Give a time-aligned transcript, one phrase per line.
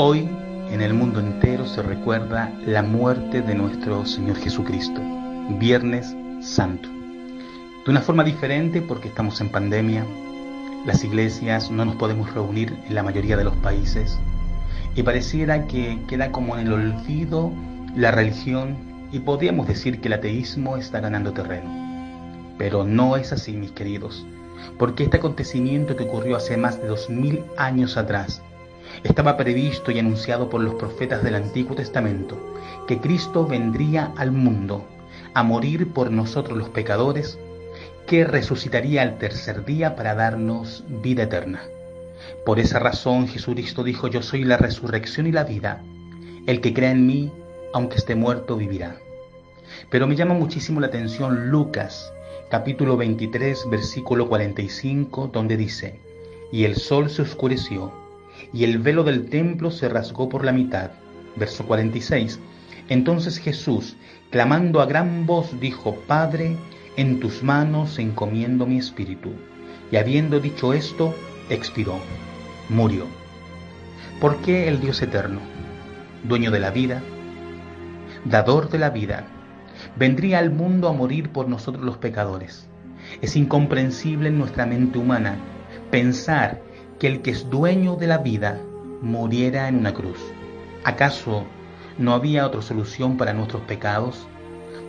[0.00, 0.28] Hoy
[0.70, 5.00] en el mundo entero se recuerda la muerte de nuestro Señor Jesucristo,
[5.58, 6.88] Viernes Santo.
[7.84, 10.06] De una forma diferente porque estamos en pandemia,
[10.86, 14.20] las iglesias no nos podemos reunir en la mayoría de los países
[14.94, 17.50] y pareciera que queda como en el olvido
[17.96, 18.76] la religión
[19.10, 21.68] y podríamos decir que el ateísmo está ganando terreno.
[22.56, 24.24] Pero no es así, mis queridos,
[24.78, 28.42] porque este acontecimiento que ocurrió hace más de dos mil años atrás
[29.04, 32.36] estaba previsto y anunciado por los profetas del Antiguo Testamento
[32.86, 34.86] que Cristo vendría al mundo
[35.34, 37.38] a morir por nosotros los pecadores,
[38.06, 41.62] que resucitaría al tercer día para darnos vida eterna.
[42.44, 45.82] Por esa razón Jesucristo dijo, yo soy la resurrección y la vida.
[46.46, 47.30] El que crea en mí,
[47.74, 48.96] aunque esté muerto, vivirá.
[49.90, 52.10] Pero me llama muchísimo la atención Lucas,
[52.50, 56.00] capítulo 23, versículo 45, donde dice,
[56.50, 58.07] y el sol se oscureció
[58.52, 60.90] y el velo del templo se rasgó por la mitad.
[61.36, 62.40] Verso 46.
[62.88, 63.96] Entonces Jesús,
[64.30, 66.56] clamando a gran voz, dijo, Padre,
[66.96, 69.32] en tus manos encomiendo mi espíritu.
[69.92, 71.14] Y habiendo dicho esto,
[71.50, 71.98] expiró,
[72.68, 73.06] murió.
[74.20, 75.40] ¿Por qué el Dios eterno,
[76.24, 77.02] dueño de la vida,
[78.24, 79.24] dador de la vida,
[79.96, 82.68] vendría al mundo a morir por nosotros los pecadores?
[83.22, 85.36] Es incomprensible en nuestra mente humana
[85.90, 86.60] pensar
[86.98, 88.60] que el que es dueño de la vida
[89.00, 90.18] muriera en una cruz.
[90.84, 91.44] ¿Acaso
[91.96, 94.26] no había otra solución para nuestros pecados?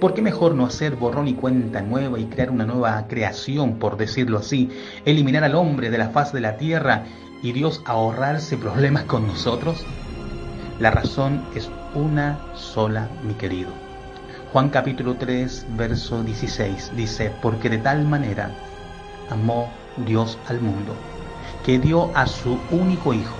[0.00, 3.96] ¿Por qué mejor no hacer borrón y cuenta nueva y crear una nueva creación, por
[3.96, 4.70] decirlo así,
[5.04, 7.04] eliminar al hombre de la faz de la tierra
[7.42, 9.84] y Dios ahorrarse problemas con nosotros?
[10.78, 13.70] La razón es una sola, mi querido.
[14.52, 18.50] Juan capítulo 3, verso 16 dice, porque de tal manera
[19.28, 19.68] amó
[20.06, 20.94] Dios al mundo
[21.68, 23.36] que dio a su único Hijo,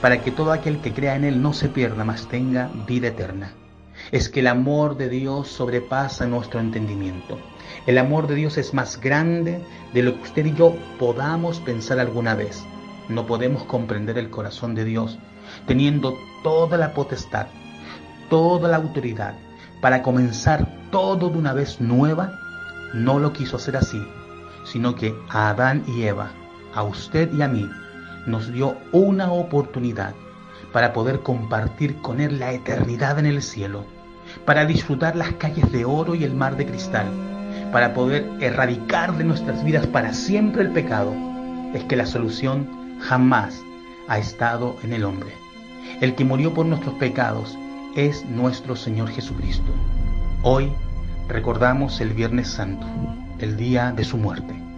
[0.00, 3.52] para que todo aquel que crea en Él no se pierda, mas tenga vida eterna.
[4.10, 7.38] Es que el amor de Dios sobrepasa nuestro entendimiento.
[7.86, 9.60] El amor de Dios es más grande
[9.94, 12.60] de lo que usted y yo podamos pensar alguna vez.
[13.08, 15.20] No podemos comprender el corazón de Dios
[15.68, 17.46] teniendo toda la potestad,
[18.28, 19.34] toda la autoridad
[19.80, 22.36] para comenzar todo de una vez nueva.
[22.94, 24.02] No lo quiso hacer así,
[24.64, 26.32] sino que a Adán y Eva
[26.74, 27.68] a usted y a mí,
[28.26, 30.14] nos dio una oportunidad
[30.72, 33.84] para poder compartir con Él la eternidad en el cielo,
[34.44, 37.06] para disfrutar las calles de oro y el mar de cristal,
[37.72, 41.12] para poder erradicar de nuestras vidas para siempre el pecado,
[41.74, 42.68] es que la solución
[43.00, 43.60] jamás
[44.08, 45.32] ha estado en el hombre.
[46.00, 47.58] El que murió por nuestros pecados
[47.96, 49.72] es nuestro Señor Jesucristo.
[50.42, 50.72] Hoy
[51.28, 52.86] recordamos el Viernes Santo,
[53.38, 54.69] el día de su muerte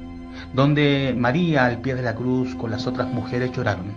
[0.53, 3.93] donde María al pie de la cruz con las otras mujeres lloraron,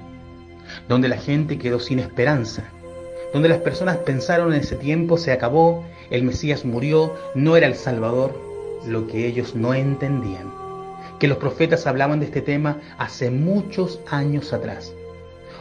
[0.87, 2.63] donde la gente quedó sin esperanza,
[3.33, 7.75] donde las personas pensaron en ese tiempo se acabó, el Mesías murió, no era el
[7.75, 8.39] Salvador,
[8.87, 10.53] lo que ellos no entendían,
[11.19, 14.93] que los profetas hablaban de este tema hace muchos años atrás.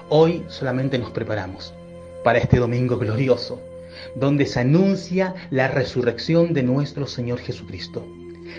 [0.09, 1.75] Hoy solamente nos preparamos
[2.22, 3.61] para este domingo glorioso,
[4.15, 8.06] donde se anuncia la resurrección de nuestro Señor Jesucristo.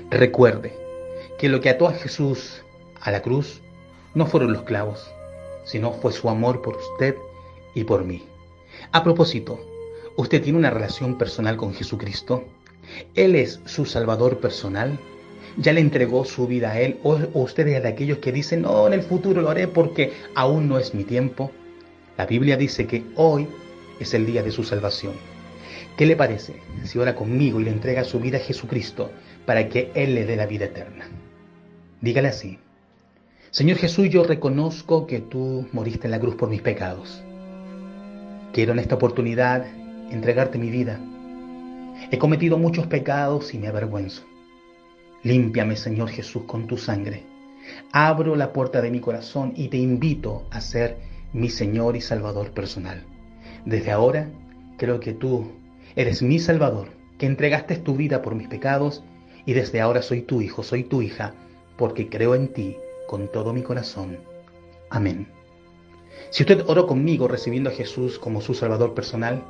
[0.09, 0.84] Recuerde,
[1.45, 2.63] que lo que ató a Jesús
[2.99, 3.61] a la cruz
[4.15, 5.13] no fueron los clavos,
[5.63, 7.17] sino fue su amor por usted
[7.75, 8.23] y por mí.
[8.91, 9.63] A propósito,
[10.15, 12.45] ¿usted tiene una relación personal con Jesucristo?
[13.13, 14.97] ¿Él es su Salvador personal?
[15.57, 16.99] ¿Ya le entregó su vida a Él?
[17.03, 20.67] ¿O usted es de aquellos que dicen, no, en el futuro lo haré porque aún
[20.67, 21.51] no es mi tiempo?
[22.17, 23.47] La Biblia dice que hoy
[23.99, 25.13] es el día de su salvación.
[25.95, 29.11] ¿Qué le parece si ora conmigo y le entrega su vida a Jesucristo
[29.45, 31.07] para que Él le dé la vida eterna?
[32.01, 32.59] Dígale así,
[33.55, 37.23] Señor Jesús, yo reconozco que tú moriste en la cruz por mis pecados.
[38.51, 39.65] Quiero en esta oportunidad
[40.11, 40.99] entregarte mi vida.
[42.11, 44.23] He cometido muchos pecados y me avergüenzo.
[45.23, 47.23] Límpiame, Señor Jesús, con tu sangre.
[47.93, 50.97] Abro la puerta de mi corazón y te invito a ser
[51.31, 53.05] mi Señor y Salvador personal.
[53.65, 54.29] Desde ahora
[54.77, 55.49] creo que tú
[55.95, 59.01] eres mi Salvador, que entregaste tu vida por mis pecados
[59.45, 61.35] y desde ahora soy tu hijo, soy tu hija
[61.77, 62.77] porque creo en ti
[63.07, 64.17] con todo mi corazón.
[64.89, 65.27] Amén.
[66.29, 69.43] Si usted oró conmigo recibiendo a Jesús como su Salvador personal,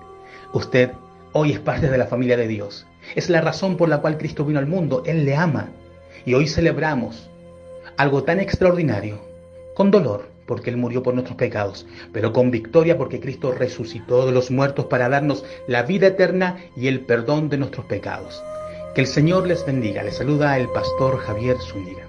[0.54, 0.92] usted
[1.34, 2.86] hoy es parte de la familia de Dios.
[3.16, 5.04] Es la razón por la cual Cristo vino al mundo.
[5.06, 5.70] Él le ama.
[6.26, 7.30] Y hoy celebramos
[7.98, 9.20] algo tan extraordinario,
[9.74, 14.32] con dolor, porque Él murió por nuestros pecados, pero con victoria porque Cristo resucitó de
[14.32, 18.44] los muertos para darnos la vida eterna y el perdón de nuestros pecados.
[18.96, 20.04] Que el Señor les bendiga.
[20.04, 22.05] Les saluda el pastor Javier Zúñiga.